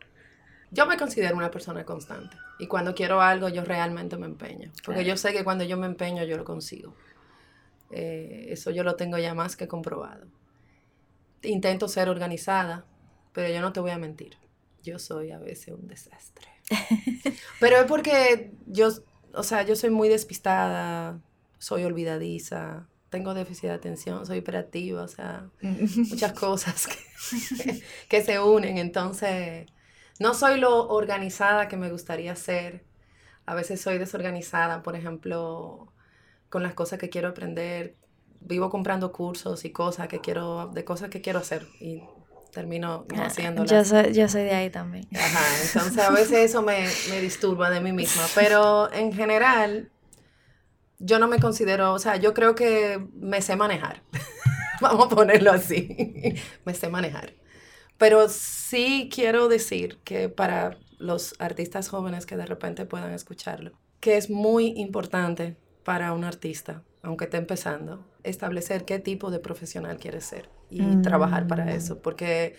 [0.71, 5.03] Yo me considero una persona constante y cuando quiero algo yo realmente me empeño, porque
[5.03, 6.93] yo sé que cuando yo me empeño yo lo consigo.
[7.91, 10.27] Eh, eso yo lo tengo ya más que comprobado.
[11.41, 12.85] Intento ser organizada,
[13.33, 14.37] pero yo no te voy a mentir.
[14.83, 16.47] Yo soy a veces un desastre.
[17.59, 18.89] pero es porque yo,
[19.33, 21.19] o sea, yo soy muy despistada,
[21.57, 26.87] soy olvidadiza, tengo déficit de atención, soy hiperactiva, o sea, muchas cosas
[28.09, 28.77] que, se unen.
[28.77, 29.67] Entonces,
[30.19, 32.83] no soy lo organizada que me gustaría ser.
[33.45, 35.91] A veces soy desorganizada, por ejemplo,
[36.49, 37.95] con las cosas que quiero aprender.
[38.41, 42.03] Vivo comprando cursos y cosas que quiero, de cosas que quiero hacer y
[42.53, 43.69] termino no ah, haciéndolas.
[43.69, 45.07] Yo soy, yo soy de ahí también.
[45.13, 49.91] Ajá, entonces a veces eso me, me disturba de mí misma, pero en general
[50.99, 54.03] yo no me considero, o sea, yo creo que me sé manejar.
[54.81, 56.35] Vamos a ponerlo así.
[56.65, 57.33] me sé manejar.
[57.97, 64.17] Pero sí quiero decir que para los artistas jóvenes que de repente puedan escucharlo, que
[64.17, 70.21] es muy importante para un artista, aunque esté empezando, establecer qué tipo de profesional quiere
[70.21, 71.69] ser y trabajar para mm.
[71.69, 72.55] eso, porque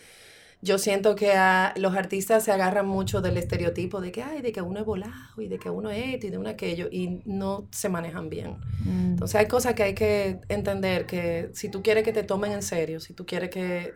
[0.62, 1.32] yo siento que
[1.76, 5.40] los artistas se agarran mucho del estereotipo de que, ay, de que uno es volado
[5.40, 8.58] y de que uno es esto y de uno aquello y no se manejan bien.
[8.84, 9.12] Mm.
[9.12, 12.62] Entonces hay cosas que hay que entender que si tú quieres que te tomen en
[12.62, 13.94] serio, si tú quieres que,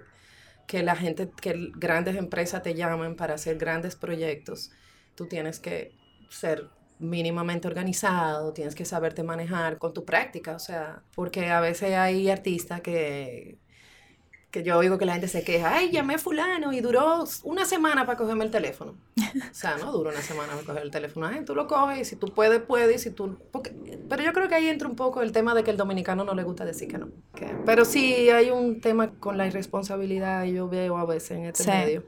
[0.67, 4.71] que la gente, que grandes empresas te llamen para hacer grandes proyectos,
[5.15, 5.93] tú tienes que
[6.31, 11.95] ser mínimamente organizado, tienes que saberte manejar con tu práctica, o sea, porque a veces
[11.95, 13.59] hay artistas que
[14.55, 17.65] que yo oigo que la gente se queja, ay, llamé a fulano y duró una
[17.65, 18.95] semana para cogerme el teléfono.
[19.19, 21.27] O sea, no dura una semana para coger el teléfono.
[21.27, 23.03] Ay, tú lo coges y si tú puedes, puedes.
[23.03, 23.37] Si tú,
[24.09, 26.37] pero yo creo que ahí entra un poco el tema de que el dominicano no
[26.37, 27.09] le gusta decir que no.
[27.67, 32.05] pero sí hay un tema con la irresponsabilidad, yo veo a veces en este medio,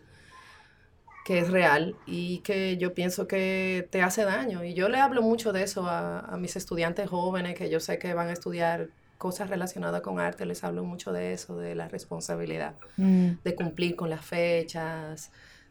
[1.24, 4.62] que es real y que yo pienso que te hace daño.
[4.62, 7.98] Y yo le hablo mucho de eso a, a mis estudiantes jóvenes que yo sé
[7.98, 11.88] que van a estudiar cosas relacionadas con arte, les hablo mucho de eso, de la
[11.88, 13.30] responsabilidad, mm.
[13.44, 15.30] de cumplir con las fechas,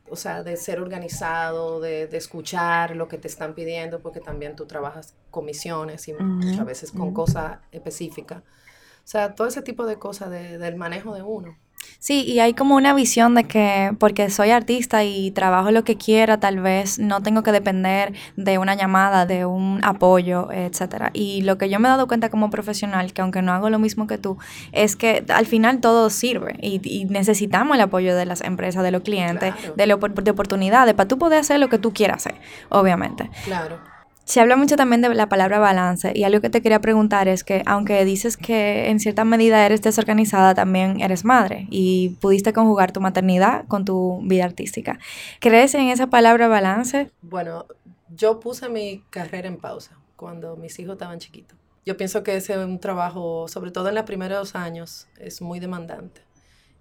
[0.10, 4.56] o sea, de ser organizado, de, de, escuchar lo que te están pidiendo, porque también
[4.56, 8.40] tú trabajas con misiones y muchas veces con cosas específicas.
[8.40, 11.58] O sea, todo ese tipo de cosas de, del manejo de uno.
[12.00, 15.98] Sí, y hay como una visión de que porque soy artista y trabajo lo que
[15.98, 21.12] quiera, tal vez no tengo que depender de una llamada, de un apoyo, etcétera.
[21.14, 23.80] Y lo que yo me he dado cuenta como profesional, que aunque no hago lo
[23.80, 24.38] mismo que tú,
[24.72, 29.02] es que al final todo sirve y, necesitamos el apoyo de las empresas, de los
[29.02, 33.30] clientes, de, de oportunidades, para tú poder hacer lo que tú quieras hacer, obviamente.
[33.46, 33.95] Claro.
[34.26, 37.44] Se habla mucho también de la palabra balance y algo que te quería preguntar es
[37.44, 42.92] que aunque dices que en cierta medida eres desorganizada, también eres madre y pudiste conjugar
[42.92, 44.98] tu maternidad con tu vida artística.
[45.40, 47.12] ¿Crees en esa palabra balance?
[47.22, 47.68] Bueno,
[48.10, 51.56] yo puse mi carrera en pausa cuando mis hijos estaban chiquitos.
[51.86, 55.60] Yo pienso que ese es un trabajo, sobre todo en los primeros años, es muy
[55.60, 56.22] demandante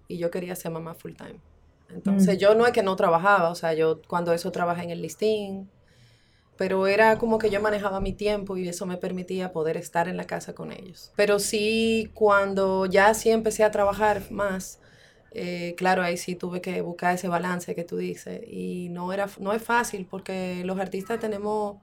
[0.07, 1.39] y yo quería ser mamá full time.
[1.89, 2.39] Entonces mm.
[2.39, 5.69] yo no es que no trabajaba, o sea, yo cuando eso trabajé en el listín,
[6.57, 10.17] pero era como que yo manejaba mi tiempo y eso me permitía poder estar en
[10.17, 11.11] la casa con ellos.
[11.15, 14.79] Pero sí, cuando ya sí empecé a trabajar más,
[15.31, 19.27] eh, claro, ahí sí tuve que buscar ese balance que tú dices y no, era,
[19.39, 21.77] no es fácil porque los artistas tenemos,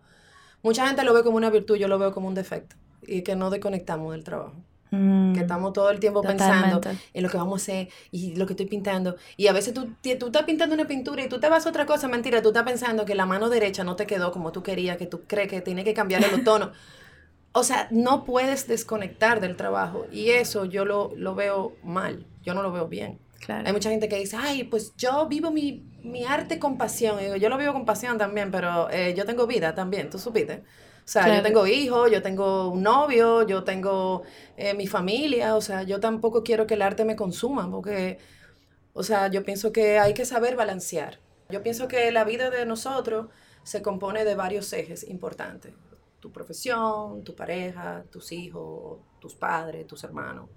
[0.62, 3.36] mucha gente lo ve como una virtud, yo lo veo como un defecto y que
[3.36, 4.56] no desconectamos del trabajo
[4.92, 6.82] que mm, estamos todo el tiempo pensando
[7.14, 9.16] en lo que vamos a hacer y lo que estoy pintando.
[9.38, 11.86] Y a veces tú, tú estás pintando una pintura y tú te vas a otra
[11.86, 14.98] cosa, mentira, tú estás pensando que la mano derecha no te quedó como tú querías,
[14.98, 16.70] que tú crees que tiene que cambiar los tonos.
[17.54, 22.54] O sea, no puedes desconectar del trabajo y eso yo lo, lo veo mal, yo
[22.54, 23.18] no lo veo bien.
[23.44, 23.66] Claro.
[23.66, 27.20] Hay mucha gente que dice, ay, pues yo vivo mi, mi arte con pasión.
[27.20, 30.18] Y digo, yo lo vivo con pasión también, pero eh, yo tengo vida también, tú
[30.18, 30.62] supiste.
[31.04, 34.22] O sea, yo tengo hijos, yo tengo un novio, yo tengo
[34.56, 38.18] eh, mi familia, o sea, yo tampoco quiero que el arte me consuma, porque,
[38.92, 41.18] o sea, yo pienso que hay que saber balancear.
[41.48, 43.26] Yo pienso que la vida de nosotros
[43.62, 45.74] se compone de varios ejes importantes.
[46.20, 50.48] Tu profesión, tu pareja, tus hijos, tus padres, tus hermanos,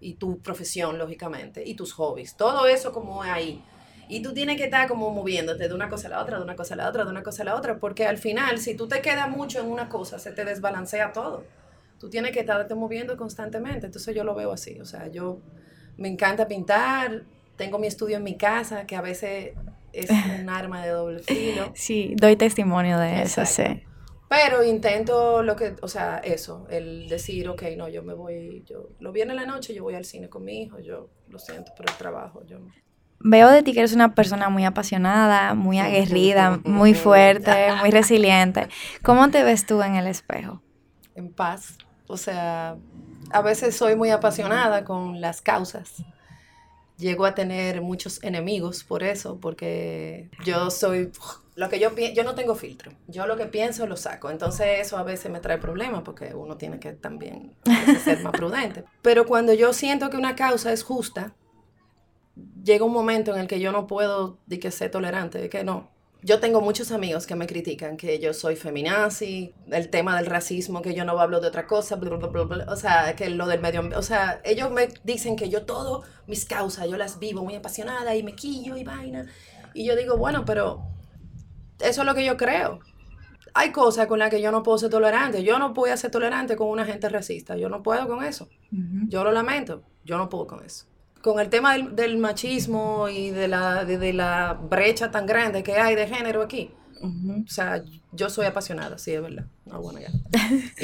[0.00, 2.36] y tu profesión, lógicamente, y tus hobbies.
[2.36, 3.64] Todo eso como ahí.
[4.08, 6.56] Y tú tienes que estar como moviéndote de una cosa a la otra, de una
[6.56, 8.88] cosa a la otra, de una cosa a la otra, porque al final, si tú
[8.88, 11.44] te quedas mucho en una cosa, se te desbalancea todo.
[12.00, 13.86] Tú tienes que estarte moviendo constantemente.
[13.86, 14.80] Entonces yo lo veo así.
[14.80, 15.40] O sea, yo
[15.96, 17.24] me encanta pintar,
[17.56, 19.52] tengo mi estudio en mi casa, que a veces
[19.92, 20.08] es
[20.40, 21.72] un arma de doble filo.
[21.74, 23.82] Sí, doy testimonio de eso, sí.
[24.28, 28.90] Pero intento lo que, o sea, eso, el decir, ok, no, yo me voy, yo,
[29.00, 31.72] lo viene en la noche, yo voy al cine con mi hijo, yo lo siento
[31.74, 32.58] por el trabajo, yo
[33.20, 38.68] veo de ti que eres una persona muy apasionada, muy aguerrida, muy fuerte, muy resiliente.
[39.02, 40.62] ¿Cómo te ves tú en el espejo?
[41.14, 41.76] En paz.
[42.06, 42.76] O sea,
[43.30, 46.02] a veces soy muy apasionada con las causas.
[46.96, 51.12] Llego a tener muchos enemigos por eso, porque yo soy
[51.54, 52.92] lo que yo yo no tengo filtro.
[53.06, 54.30] Yo lo que pienso lo saco.
[54.30, 57.52] Entonces eso a veces me trae problemas porque uno tiene que también
[58.02, 58.84] ser más prudente.
[59.02, 61.34] Pero cuando yo siento que una causa es justa,
[62.68, 65.64] llega un momento en el que yo no puedo de que ser tolerante, de que
[65.64, 65.88] no.
[66.20, 70.82] Yo tengo muchos amigos que me critican que yo soy feminazi, el tema del racismo,
[70.82, 74.40] que yo no hablo de otra cosa, o sea, que lo del medio o sea,
[74.44, 78.34] ellos me dicen que yo todo, mis causas, yo las vivo muy apasionada y me
[78.34, 79.26] quillo y vaina.
[79.74, 80.82] Y yo digo, bueno, pero
[81.80, 82.80] eso es lo que yo creo.
[83.54, 85.42] Hay cosas con las que yo no puedo ser tolerante.
[85.42, 87.56] Yo no puedo ser tolerante con una gente racista.
[87.56, 88.48] Yo no puedo con eso.
[89.08, 89.82] Yo lo lamento.
[90.04, 90.87] Yo no puedo con eso
[91.22, 95.94] con el tema del, machismo y de la, de, la brecha tan grande que hay
[95.94, 96.70] de género aquí.
[97.00, 99.44] O sea, yo soy apasionada, sí, es verdad.
[99.66, 100.08] bueno, ya.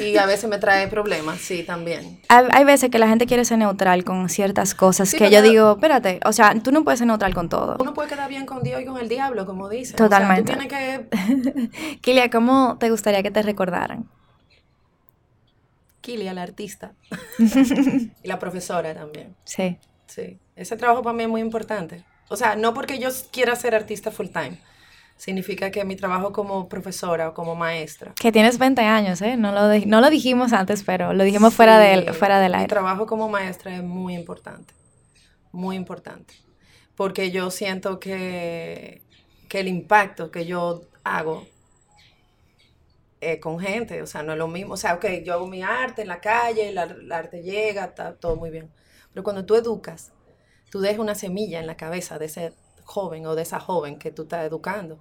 [0.01, 2.21] Y a veces me trae problemas, sí, también.
[2.29, 6.19] Hay, veces que la gente quiere ser neutral con ciertas cosas que yo digo, espérate,
[6.25, 7.77] o sea, tú no puedes ser neutral con todo.
[7.79, 9.97] Uno puede quedar bien con Dios y con el diablo, como dicen.
[9.97, 10.53] Totalmente.
[10.53, 11.97] O sea, tú tienes que...
[12.01, 14.07] Kilia, ¿cómo te gustaría que te recordaran?
[15.99, 16.93] Kilia, la artista.
[17.39, 19.35] y la profesora también.
[19.43, 19.77] Sí.
[20.07, 22.03] Sí, ese trabajo para mí es muy importante.
[22.29, 24.59] O sea, no porque yo quiera ser artista full time.
[25.17, 28.13] Significa que mi trabajo como profesora o como maestra.
[28.19, 29.37] Que tienes 20 años, ¿eh?
[29.37, 32.65] No lo, no lo dijimos antes, pero lo dijimos fuera, del, fuera del aire.
[32.65, 34.73] Mi trabajo como maestra es muy importante.
[35.51, 36.33] Muy importante.
[36.95, 39.01] Porque yo siento que,
[39.47, 41.45] que el impacto que yo hago
[43.21, 44.73] eh, con gente, o sea, no es lo mismo.
[44.73, 48.35] O sea, ok, yo hago mi arte en la calle, el arte llega, está todo
[48.35, 48.69] muy bien
[49.15, 50.11] pero cuando tú educas,
[50.69, 52.51] tú dejas una semilla en la cabeza de ese
[52.83, 54.99] joven o de esa joven que tú estás educando.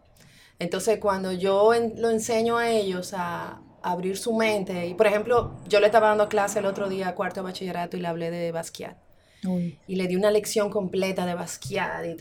[0.61, 5.81] Entonces, cuando yo lo enseño a ellos a, abrir su mente, y por ejemplo, yo
[5.81, 8.97] le estaba dando clase el otro día, cuarto de bachillerato, y le hablé de Basquiat.
[9.89, 12.05] Y le di una lección completa de Basquiat.
[12.07, 12.17] Y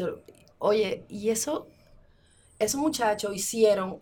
[0.57, 1.67] Oye, y eso,
[2.57, 3.99] esos muchachos hicieron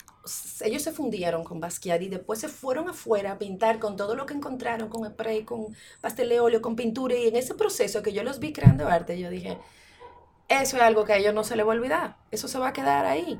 [0.61, 4.25] ellos se fundieron con Basquiat y después se fueron afuera a pintar con todo lo
[4.25, 7.15] que encontraron, con spray, con pastel de óleo, con pintura.
[7.15, 9.57] Y en ese proceso que yo los vi creando arte, yo dije,
[10.47, 12.17] eso es algo que a ellos no se les va a olvidar.
[12.29, 13.39] Eso se va a quedar ahí.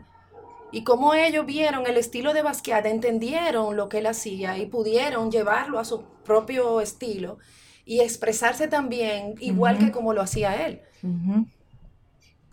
[0.71, 5.29] Y como ellos vieron el estilo de Basquiat, entendieron lo que él hacía y pudieron
[5.29, 7.38] llevarlo a su propio estilo
[7.84, 10.82] y expresarse también igual que como lo hacía él.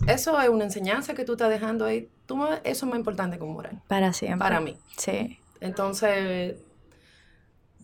[0.07, 2.11] Eso es una enseñanza que tú estás dejando ahí.
[2.29, 3.81] Tú, eso es más importante como moral.
[3.89, 4.39] Para siempre.
[4.39, 4.77] Para mí.
[4.99, 5.39] Sí.
[5.63, 6.57] Entonces,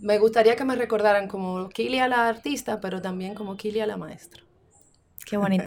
[0.03, 4.43] me gustaría que me recordaran como Kilia la artista, pero también como Kilia la maestra.
[5.25, 5.65] Qué bonito.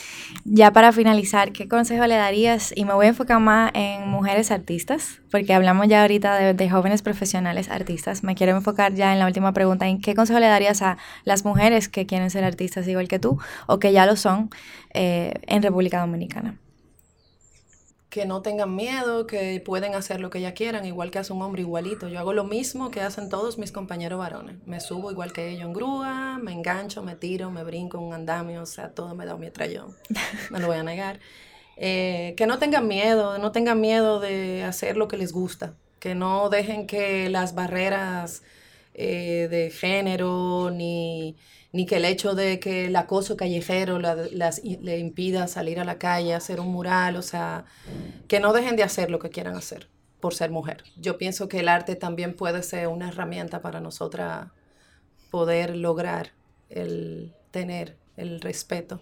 [0.44, 2.72] ya para finalizar, ¿qué consejo le darías?
[2.76, 7.02] Y me voy a enfocar más en mujeres artistas, porque hablamos ya ahorita de, jóvenes
[7.02, 8.22] profesionales artistas.
[8.22, 11.44] Me quiero enfocar ya en la última pregunta, ¿en qué consejo le darías a las
[11.44, 14.50] mujeres que quieren ser artistas igual que tú o que ya lo son
[14.94, 16.60] eh, en República Dominicana?
[18.10, 21.40] Que no tengan miedo, que pueden hacer lo que ellas quieran, igual que hace un
[21.42, 22.08] hombre igualito.
[22.08, 24.56] Yo hago lo mismo que hacen todos mis compañeros varones.
[24.66, 28.12] Me subo igual que ellos en grúa, me engancho, me tiro, me brinco en un
[28.12, 29.96] andamio, o sea, todo me da un trayón.
[30.50, 31.20] No lo voy a negar.
[31.76, 36.16] Eh, que no tengan miedo, no tengan miedo de hacer lo que les gusta, que
[36.16, 38.42] no dejen que las barreras
[39.02, 41.36] eh, de género ni
[41.72, 45.98] ni que el hecho de que el acoso callejero las, le impida salir a la
[45.98, 47.64] calle, hacer un mural, o sea,
[48.28, 49.88] que no dejen de hacer lo que quieran hacer
[50.20, 50.82] por ser mujer.
[50.96, 54.48] Yo pienso que el arte también puede ser una herramienta para nosotras
[55.30, 56.32] poder lograr
[56.68, 59.00] el tener el respeto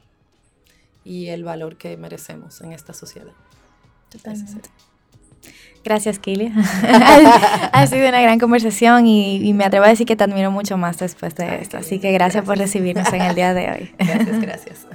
[1.05, 3.33] y el valor que merecemos en esta sociedad.
[4.11, 4.69] Totalmente.
[5.85, 6.53] Gracias, Kili.
[7.73, 10.99] ha sido una gran conversación y, me atrevo a decir que te admiro mucho más
[10.99, 11.79] después de esto.
[11.79, 13.95] Así que gracias, por recibirnos en el día de hoy.
[13.99, 14.87] Gracias, gracias.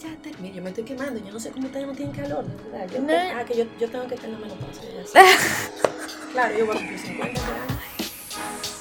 [0.00, 2.88] Ya terminé, yo me estoy quemando, yo no sé cómo ustedes no tienen calor, ¿verdad?
[2.92, 3.12] Yo, no.
[3.12, 4.82] Ah, que yo, yo tengo que tener menopausia.
[6.32, 8.79] claro, yo voy a cumplir 50 años.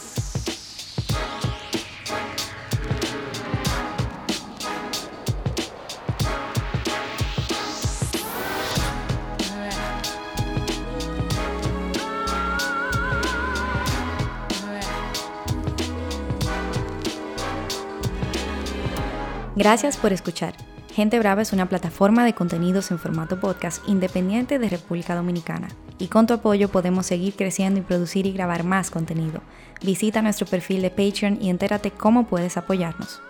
[19.59, 20.53] Gracias por escuchar.
[20.93, 25.67] Gente Brava es una plataforma de contenidos en formato podcast independiente de República Dominicana.
[25.97, 29.41] Y con tu apoyo podemos seguir creciendo y producir y grabar más contenido.
[29.81, 33.21] Visita nuestro perfil de Patreon y entérate cómo puedes apoyarnos.